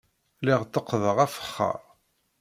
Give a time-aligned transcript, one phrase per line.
[0.41, 1.79] Lliɣ tteqqdeɣ afexxar.